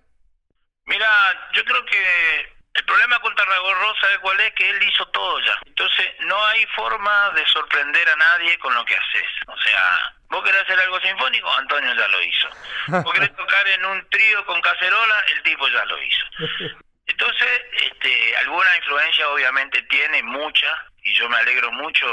[0.87, 1.05] Mira,
[1.55, 2.51] yo creo que
[2.81, 4.53] el problema con Tarragó Ross, ¿sabe cuál es?
[4.53, 5.55] Que él hizo todo ya.
[5.67, 9.27] Entonces, no hay forma de sorprender a nadie con lo que haces.
[9.45, 12.49] O sea, vos querés hacer algo sinfónico, Antonio ya lo hizo.
[12.87, 16.25] Vos querés tocar en un trío con cacerola, el tipo ya lo hizo.
[17.05, 22.07] Entonces, este, alguna influencia obviamente tiene, mucha, y yo me alegro mucho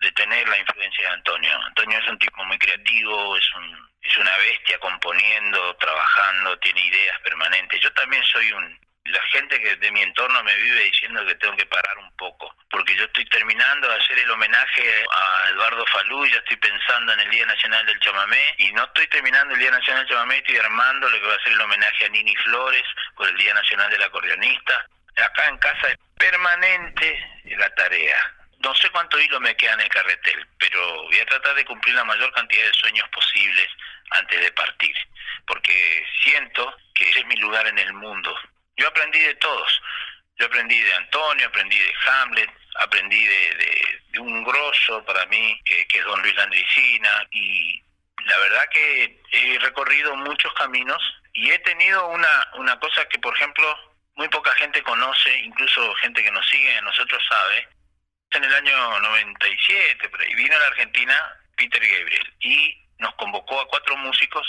[0.00, 1.62] de tener la influencia de Antonio.
[1.66, 7.18] Antonio es un tipo muy creativo, es un es una bestia componiendo, trabajando, tiene ideas
[7.22, 7.80] permanentes.
[7.80, 11.56] Yo también soy un la gente que de mi entorno me vive diciendo que tengo
[11.56, 16.26] que parar un poco, porque yo estoy terminando de hacer el homenaje a Eduardo Falú,
[16.26, 19.70] ya estoy pensando en el Día Nacional del Chamamé, y no estoy terminando el Día
[19.70, 22.84] Nacional del Chamamé, estoy armando lo que va a ser el homenaje a Nini Flores
[23.16, 24.86] por el Día Nacional del Acordeonista.
[25.16, 28.34] Acá en casa es permanente la tarea.
[28.58, 31.94] No sé cuánto hilo me queda en el carretel, pero voy a tratar de cumplir
[31.94, 33.68] la mayor cantidad de sueños posibles
[34.10, 34.96] antes de partir,
[35.46, 38.34] porque siento que ese es mi lugar en el mundo,
[38.76, 39.80] yo aprendí de todos.
[40.38, 46.04] Yo aprendí de Antonio, aprendí de Hamlet, aprendí de, un grosso para mí, que, es
[46.04, 47.82] don Luis Landricina, y
[48.24, 51.02] la verdad que he recorrido muchos caminos
[51.34, 53.66] y he tenido una, una cosa que, por ejemplo,
[54.14, 57.68] muy poca gente conoce, incluso gente que nos sigue, nosotros sabe.
[58.30, 63.68] En el año 97, y vino a la Argentina Peter Gabriel y nos convocó a
[63.68, 64.46] cuatro músicos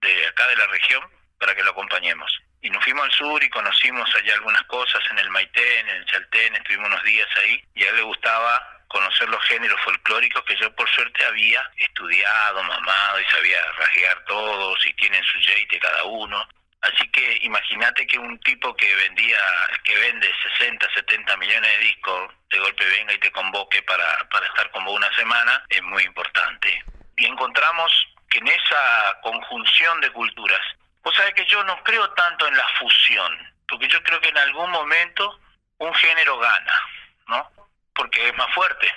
[0.00, 1.02] de acá de la región
[1.38, 2.32] para que lo acompañemos.
[2.62, 6.06] Y nos fuimos al sur y conocimos allá algunas cosas en el Maitén, en el
[6.06, 10.56] Chaltén, estuvimos unos días ahí y a él le gustaba conocer los géneros folclóricos que
[10.56, 16.04] yo por suerte había estudiado, mamado y sabía rasguear todos y tienen su jeite cada
[16.04, 16.46] uno.
[16.82, 19.38] Así que imagínate que un tipo que vendía,
[19.82, 24.46] que vende 60, 70 millones de discos, de golpe venga y te convoque para, para
[24.46, 26.84] estar como una semana, es muy importante.
[27.16, 27.90] Y encontramos
[28.28, 30.60] que en esa conjunción de culturas,
[31.02, 34.38] vos sabés que yo no creo tanto en la fusión, porque yo creo que en
[34.38, 35.40] algún momento
[35.78, 36.82] un género gana,
[37.28, 37.50] ¿no?
[37.94, 38.92] Porque es más fuerte.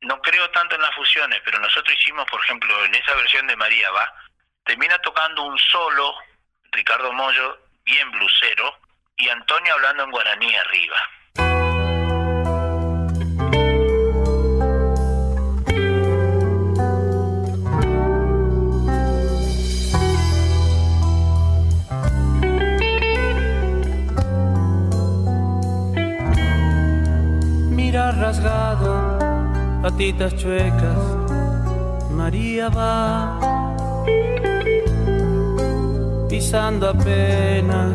[0.00, 3.56] No creo tanto en las fusiones, pero nosotros hicimos, por ejemplo, en esa versión de
[3.56, 4.12] María Va,
[4.64, 6.14] termina tocando un solo
[6.72, 8.78] Ricardo Mollo, bien blusero,
[9.16, 11.10] y Antonio hablando en guaraní arriba.
[27.94, 29.18] Mira rasgado,
[29.80, 30.98] patitas chuecas,
[32.10, 33.38] María va
[36.28, 37.92] pisando apenas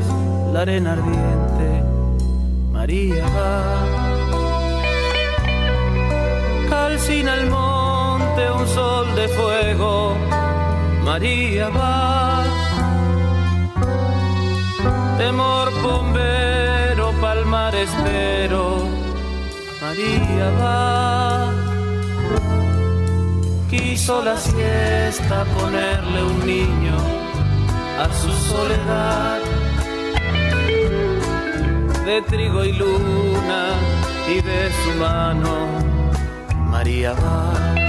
[0.54, 1.84] la arena ardiente.
[2.72, 3.84] María va,
[6.70, 10.16] calcina el monte un sol de fuego.
[11.04, 12.45] María va,
[15.18, 18.89] temor bombero, palmar espero.
[19.90, 21.52] María va
[23.72, 26.98] quiso la siesta ponerle un niño
[28.04, 29.40] a su soledad
[32.06, 33.64] de trigo y luna
[34.30, 35.54] y de su mano
[36.68, 37.89] María va.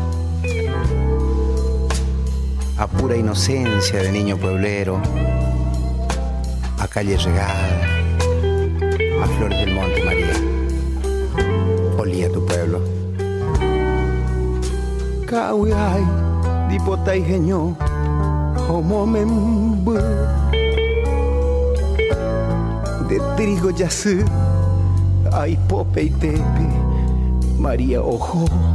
[2.81, 4.99] A pura inocencia de niño pueblero,
[6.79, 7.79] a calle regada,
[9.21, 10.33] a flores del monte María
[11.95, 12.79] olía tu pueblo.
[15.27, 16.03] Kauai,
[16.71, 17.77] dipotai genyo,
[18.67, 19.93] homo membu
[23.07, 24.25] de trigo yacé,
[25.31, 26.65] ay pope y tepe,
[27.59, 28.70] María Ojo.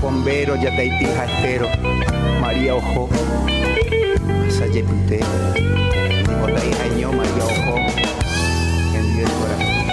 [0.00, 1.68] Bombero, ya te espero,
[2.40, 3.08] María Ojo,
[4.48, 5.20] Sayepute,
[6.28, 7.76] Nicolai Jaño, María Ojo,
[8.94, 9.89] en el corazón.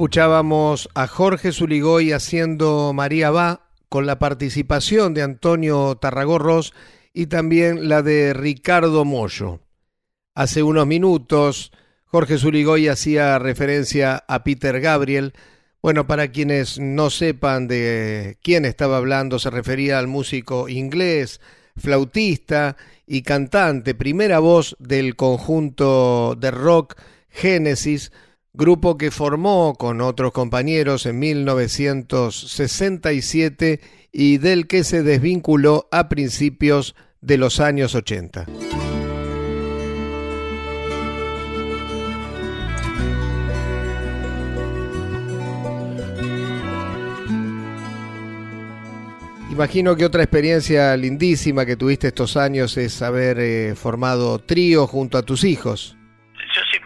[0.00, 6.72] Escuchábamos a Jorge Zuligoy haciendo María Va con la participación de Antonio Tarragorros
[7.12, 9.60] y también la de Ricardo Mollo.
[10.34, 11.70] Hace unos minutos
[12.06, 15.34] Jorge Zuligoy hacía referencia a Peter Gabriel.
[15.82, 21.42] Bueno, para quienes no sepan de quién estaba hablando, se refería al músico inglés,
[21.76, 26.94] flautista y cantante, primera voz del conjunto de rock
[27.28, 28.12] Genesis,
[28.52, 33.80] grupo que formó con otros compañeros en 1967
[34.12, 38.46] y del que se desvinculó a principios de los años 80.
[49.50, 55.18] Imagino que otra experiencia lindísima que tuviste estos años es haber eh, formado trío junto
[55.18, 55.98] a tus hijos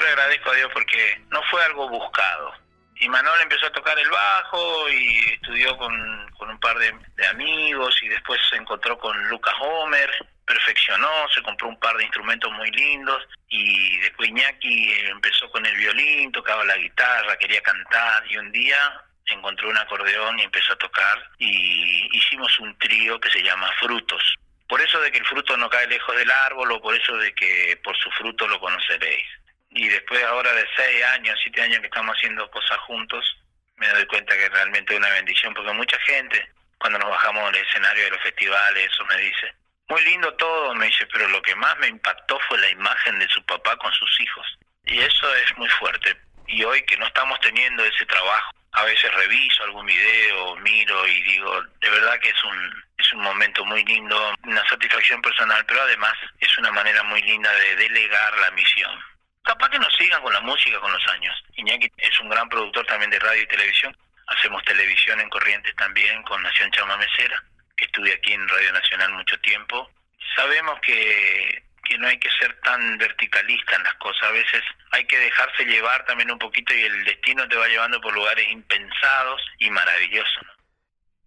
[0.08, 2.52] agradezco a Dios porque no fue algo buscado.
[2.96, 6.94] Y Manuel empezó a tocar el bajo y estudió con, un par de,
[7.26, 10.10] amigos y después se encontró con Lucas Homer,
[10.46, 15.76] perfeccionó, se compró un par de instrumentos muy lindos y después Iñaki empezó con el
[15.76, 20.78] violín, tocaba la guitarra, quería cantar y un día encontró un acordeón y empezó a
[20.78, 24.22] tocar y hicimos un trío que se llama Frutos.
[24.68, 27.34] Por eso de que el fruto no cae lejos del árbol o por eso de
[27.34, 29.26] que por su fruto lo conoceréis
[29.74, 33.36] y después ahora de seis años, siete años que estamos haciendo cosas juntos,
[33.76, 36.48] me doy cuenta que realmente es una bendición, porque mucha gente,
[36.78, 39.52] cuando nos bajamos del escenario de los festivales, eso me dice,
[39.88, 43.28] muy lindo todo, me dice, pero lo que más me impactó fue la imagen de
[43.28, 44.46] su papá con sus hijos.
[44.86, 46.16] Y eso es muy fuerte.
[46.46, 51.22] Y hoy que no estamos teniendo ese trabajo, a veces reviso algún video, miro y
[51.22, 55.82] digo, de verdad que es un, es un momento muy lindo, una satisfacción personal, pero
[55.82, 59.13] además es una manera muy linda de delegar la misión
[59.44, 61.34] capaz que nos sigan con la música con los años.
[61.56, 63.96] Iñaki es un gran productor también de radio y televisión.
[64.26, 67.42] Hacemos televisión en Corrientes también con Nación Chamamecera,
[67.76, 69.90] que estuve aquí en Radio Nacional mucho tiempo.
[70.34, 75.04] Sabemos que, que no hay que ser tan verticalista en las cosas, a veces hay
[75.06, 79.42] que dejarse llevar también un poquito y el destino te va llevando por lugares impensados
[79.58, 80.46] y maravillosos.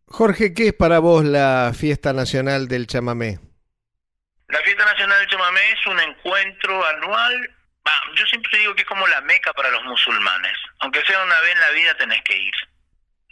[0.08, 3.40] Jorge, ¿qué es para vos la fiesta nacional del chamamé?
[4.48, 7.57] La fiesta nacional del chamamé es un encuentro anual
[8.16, 10.58] yo siempre digo que es como la meca para los musulmanes.
[10.80, 12.54] Aunque sea una vez en la vida tenés que ir.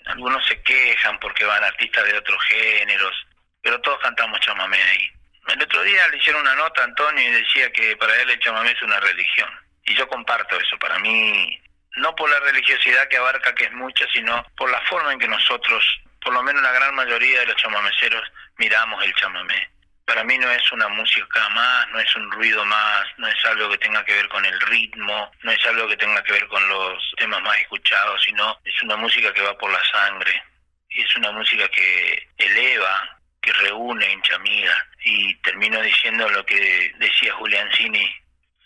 [0.06, 3.28] Algunos se quejan porque van artistas de otros géneros,
[3.62, 5.12] pero todos cantamos chamamé ahí.
[5.48, 8.40] El otro día le hicieron una nota a Antonio y decía que para él el
[8.40, 9.50] chamamé es una religión.
[9.86, 10.78] Y yo comparto eso.
[10.80, 11.62] Para mí,
[11.98, 15.28] no por la religiosidad que abarca, que es mucha, sino por la forma en que
[15.28, 15.84] nosotros,
[16.22, 18.24] por lo menos la gran mayoría de los chamameceros,
[18.58, 19.75] miramos el chamamé
[20.06, 23.70] para mí no es una música más, no es un ruido más, no es algo
[23.70, 26.68] que tenga que ver con el ritmo, no es algo que tenga que ver con
[26.70, 30.44] los temas más escuchados, sino es una música que va por la sangre,
[30.90, 37.72] es una música que eleva, que reúne, enchamiga, y termino diciendo lo que decía Julián
[37.74, 38.16] Cini,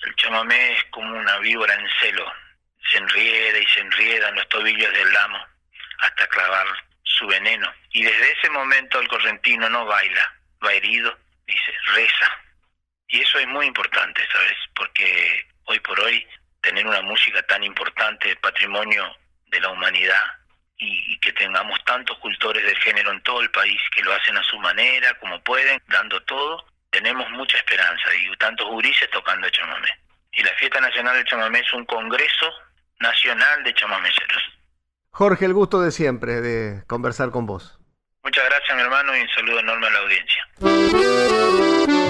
[0.04, 2.32] el chamamé es como una víbora en celo,
[2.92, 5.40] se enrieda y se enrieda en los tobillos del lamo
[6.00, 6.68] hasta clavar
[7.04, 10.36] su veneno, y desde ese momento el correntino no baila,
[10.66, 11.18] va herido
[11.50, 12.32] dice, reza.
[13.08, 14.58] Y eso es muy importante, ¿sabes?
[14.76, 16.26] Porque hoy por hoy
[16.62, 19.16] tener una música tan importante, patrimonio
[19.48, 20.22] de la humanidad,
[20.80, 24.44] y, que tengamos tantos cultores del género en todo el país que lo hacen a
[24.44, 29.90] su manera, como pueden, dando todo, tenemos mucha esperanza y tantos gurises tocando chamamé.
[30.32, 32.50] Y la Fiesta Nacional del Chamamé es un congreso
[33.00, 34.44] nacional de chamameceros.
[35.12, 37.79] Jorge, el gusto de siempre de conversar con vos.
[38.24, 42.09] Muchas gracias, mi hermano, y un saludo enorme a la audiencia.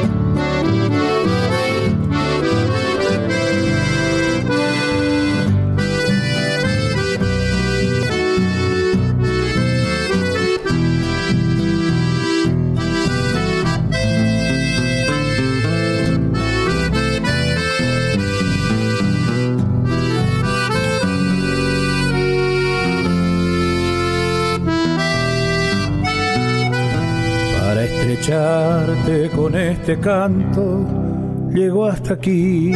[29.90, 30.86] Este canto
[31.52, 32.72] llegó hasta aquí.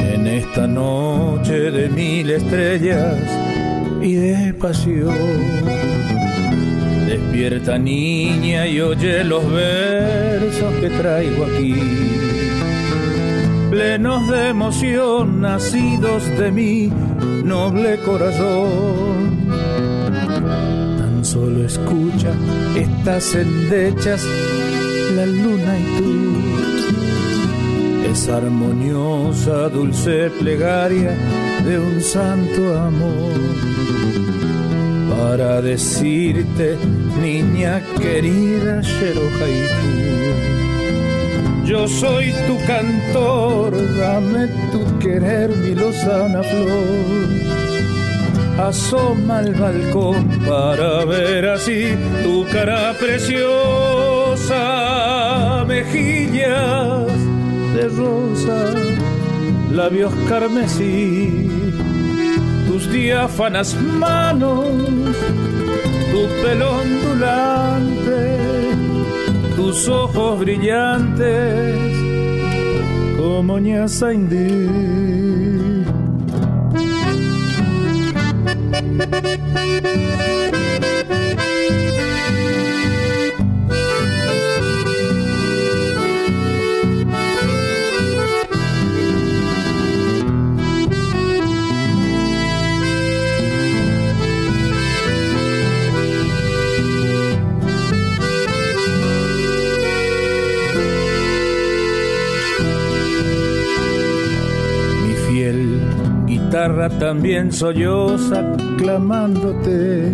[0.00, 3.14] En esta noche de mil estrellas
[4.02, 5.14] y de pasión.
[7.06, 11.76] Despierta niña y oye los versos que traigo aquí.
[13.70, 16.92] Plenos de emoción, nacidos de mi
[17.44, 19.36] noble corazón
[21.26, 22.32] solo escucha,
[22.76, 24.24] estas endechas,
[25.16, 26.12] la luna y tú.
[28.10, 31.12] es armoniosa, dulce plegaria
[31.64, 33.32] de un santo amor.
[35.16, 36.76] Para decirte,
[37.20, 39.26] niña querida, tú
[41.66, 47.26] yo soy tu cantor, dame tu querer, mi lozana flor.
[48.68, 51.88] Asoma al balcón para ver así
[52.22, 53.85] tu cara preciosa,
[55.66, 57.06] mejillas
[57.74, 58.74] de rosa,
[59.72, 61.48] labios carmesí,
[62.66, 64.68] tus diáfanas manos,
[66.12, 68.38] tu pelo ondulante,
[69.56, 71.96] tus ojos brillantes
[73.18, 74.12] como ñaza
[106.98, 108.42] también solloza
[108.78, 110.10] clamándote.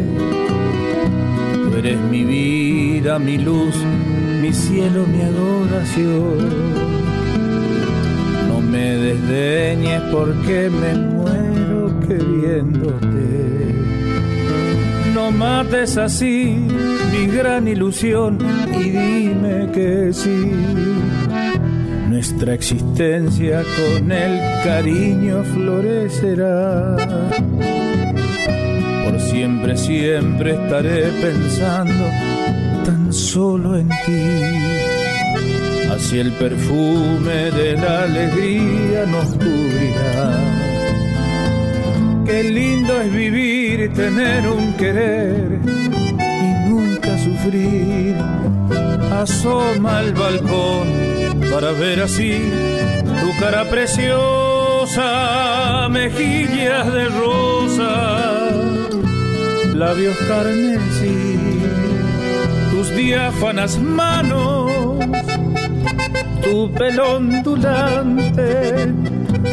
[1.54, 3.74] Tú eres mi vida, mi luz,
[4.40, 6.38] mi cielo, mi adoración.
[8.48, 13.22] No me desdeñes porque me muero queriéndote.
[15.14, 16.56] No mates así
[17.12, 18.38] mi gran ilusión
[18.74, 20.50] y dime que sí
[22.22, 26.96] nuestra existencia con el cariño florecerá.
[29.04, 32.04] Por siempre, siempre estaré pensando
[32.84, 34.30] tan solo en ti.
[35.90, 40.38] Así el perfume de la alegría nos cubrirá.
[42.24, 48.14] Qué lindo es vivir, tener un querer y nunca sufrir.
[49.10, 52.50] Asoma al balcón para ver así
[53.05, 55.07] tu cara preciosa,
[55.90, 58.48] mejillas de rosa,
[59.74, 61.38] labios carmesí,
[62.70, 64.72] tus diáfanas manos,
[66.42, 68.92] tu pelo ondulante,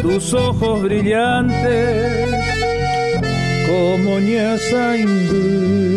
[0.01, 2.29] tus ojos brillantes
[3.67, 5.88] como ñaza hindú